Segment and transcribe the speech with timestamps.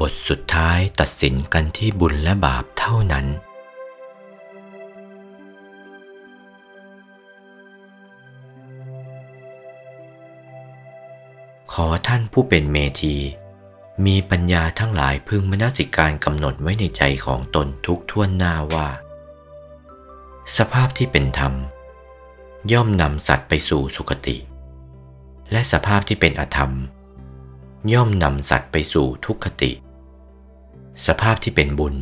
[0.00, 3.26] บทสุดท้ายตัดสินกันที่บุญและบาปเท่านั้น
[11.72, 13.16] ขอท่านผู้เป็นเมธี
[14.06, 18.88] มีปัญญาทั้งหลายพึงมนสิการกำหนดไว้ในใจของตนทุกท่วนหน้าว่า
[20.56, 21.54] สภาพที่เป็นธรรม
[22.72, 24.36] ย่อมนำสัตว์ไปสู่สุคติ
[25.52, 26.72] และสภาพที่เป็นอธรรม
[27.92, 29.72] ย่อมนำสัตว์ไปสู่ทุกขติ
[31.06, 31.96] สภาพที่เป็นบุญ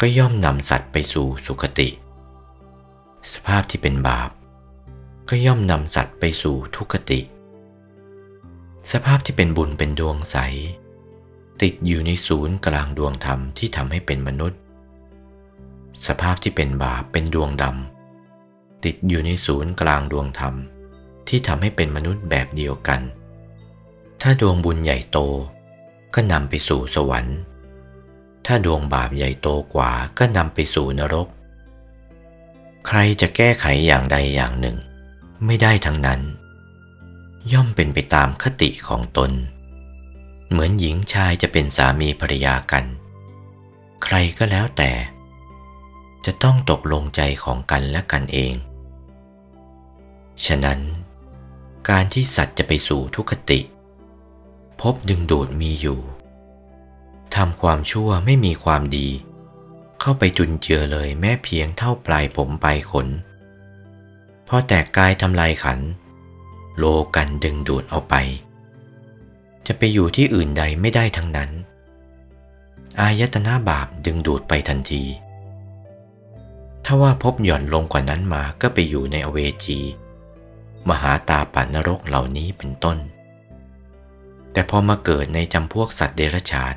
[0.00, 1.88] ก็ย่อมนำสัตว์ไปสู่สุคติ
[3.32, 4.30] สภาพที่เป็นบาป
[5.28, 7.20] ก็ย่อมนำสัตว์ไปสู่ทุกขติ
[8.92, 10.36] สภาพที่เป็นบุญเป็นดวงใส
[11.62, 14.60] ติดอยู่ในศูนย์กลางดวงธรรมที่ทำให้เป็นมนุษย์
[16.06, 20.54] สภาพที่เป็นบาปเป็นดวงดำติดอยู่ในศูนย์กลางดวงธรรม
[21.28, 23.00] ที่ทำให้เป็นมนุษย์แบบเดียวกัน
[24.20, 25.18] ถ้าดวงบุญใหญ่โต
[26.14, 27.38] ก็นำไปสู่สวรรค์
[28.46, 31.28] ถ้าดวงบาปใหญ่โตกว่าก็นำไปสู่นรก
[32.86, 34.76] ใครจะแก้ไขอย่างใดอย่างหนึ่ง
[35.46, 36.20] ไม่ได้ทั้งนั้น
[37.52, 39.32] ย่อมเป็นไปตามคติของตน
[40.50, 42.84] เหมือนหญิงชายจะเป็นสามีภรรยากัน
[44.04, 44.92] ใครก็แล้วแต่
[46.26, 48.54] จะต้องตกลงใจของกันและกันเอง
[50.46, 50.80] ฉะนั้น
[51.88, 53.60] การที่สัตว์จะไปสู่ทุกขติ
[54.80, 56.00] พบดึงดูดมีอยู่
[57.36, 59.08] ทำความชั่วไม่มีความดี
[60.00, 63.08] เข้าไปจุนเจือเลยแม้เพียงเท่าปลายผมปลายขน
[64.48, 65.78] พอแตกกายทำลายขัน
[66.78, 66.84] โล
[67.16, 68.14] กันดึงดูดเอาไป
[69.66, 71.50] จะไปอยู่ที่อื่นใดไม่ได้ทั้งนั้น
[73.00, 75.04] อายตนะบาปดึงดูดไปทันที
[76.84, 79.78] ถ้าว่าพบหย่อนลงกว่านั้นมาก็ไปอยู่ในอเวจี
[80.88, 82.98] มหาตาปานรกเหล่านี้เป็นต้น
[84.52, 86.76] แต่พอมาเกิดในจำพวกสัตว์เดรัจฉาน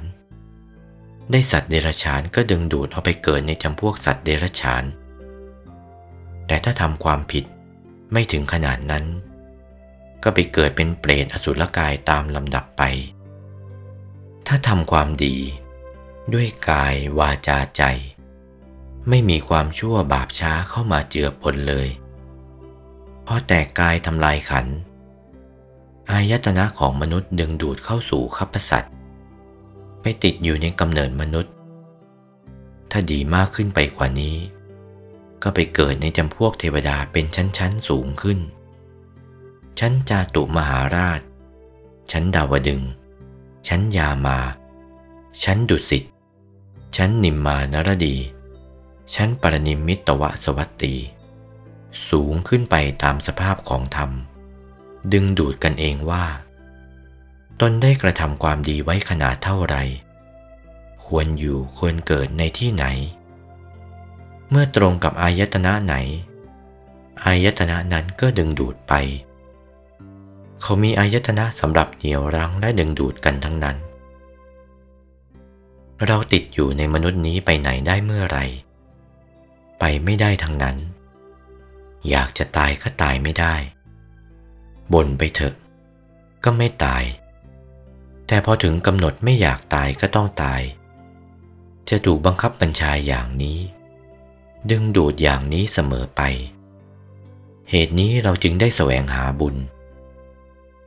[1.32, 4.84] ได้สัตว์เดรัจฉานก็ดึงดูดเอาไปเกิดในจำพวกสัตว์เดรัจฉาน
[6.48, 7.46] แต่ถ้าทำความผิด
[8.12, 9.06] ไม่ถึงขนาดนั้น
[10.24, 12.84] ก็ไปเกิดเป็นเปรตอสุรกายตามลำดับไป
[14.48, 15.36] ถ้าทำความดี
[16.34, 17.84] ด้วยกายวาจาใจ
[19.10, 21.90] ไม่มีความชั่วบาปช้าเข้ามาเจือปนเลย
[23.28, 24.66] พอแตกกายทำลายขัน
[26.12, 28.90] อายตนะของมนุษย์ดึงดูดเข้าสู่ขัพสัตว
[30.02, 31.54] ไปติดอยู่ในกำเนิดมนุษย์
[32.92, 34.36] ถ้าดีมากขึ้นไปกว่านี้
[35.44, 38.40] ก็ไปเกิดในจำพวกเทวดาเป็นชั้นๆสูงขึ้น
[39.80, 41.22] ชั้นจาตุมหาราช
[42.12, 42.82] ชั้นดาวดึง
[43.68, 44.40] ชั้นยามา
[45.44, 46.04] ชั้นดุสิต
[46.96, 48.16] ชั้นนิมมานรดี
[49.16, 50.96] ชั้นปรนิมมิตวสวัตตี
[52.10, 54.12] สูงขึ้นไปตามสภาพของธรรม
[55.14, 56.26] ดึงดูดกันเองว่า
[57.62, 59.76] ตนได้กระทำความดีไว้ขนาดเท่าไร
[61.06, 62.86] ควรอยู่ควรเกิดในที่ไหน
[64.50, 65.96] เมื่อตรงกับอายตนะไหน
[67.26, 68.94] อายตนะนั้นก็ดึงดูดไป
[70.62, 73.78] เขามีอายตนะสำหรับเหนี่ยวรั้งและดึงดูดกันทั้งนั้น
[76.06, 78.40] เราติดอยู่ในมนุษย์นี้ไปไหนได้เมื่อไร
[79.80, 80.78] ไปไม่ได้ทั้งนั้น
[82.10, 83.56] อยากจะตายก็ตายไม่ได้
[84.94, 85.56] บ่นไปเถอะ
[86.44, 87.04] ก็ไม่ตาย
[88.28, 90.62] แต่พอถึงกำหนดไม่อยากตายก็ต้องตาย
[91.90, 93.60] จะถูกบังคับบัญชาอย่างนี้
[94.70, 96.22] ดึงดูดอย่างนี้เสมอไป
[97.70, 99.56] เหตุนี้เราจึงได้แสวงหาบุญ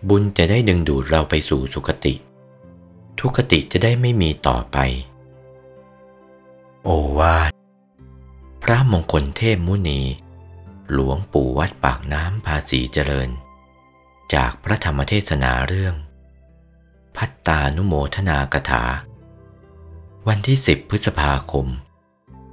[0.09, 2.15] บุญจะได้ดึงดูดเราไปสู่สุคติ
[3.21, 4.79] ทุกติจะได้ไม่มีต่อไป
[6.85, 7.51] โอวาท
[8.63, 10.01] พระมงคลเทพมุนี
[10.93, 13.31] หลวงปู่วัดปากน้ำภาษีเจริญ
[14.35, 15.95] จากพระธรรมเทศนาเรื่อง
[17.17, 18.85] พัตตานุโมทนากถา
[20.29, 21.67] วันที่ 10 พฤษภาคม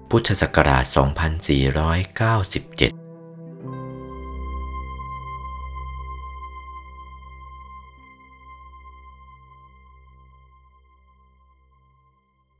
[0.09, 0.85] พุทธศักราช
[2.94, 3.06] 2497